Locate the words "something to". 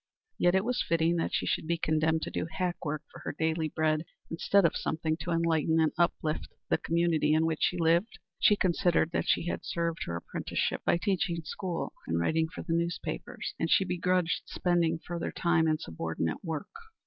4.75-5.29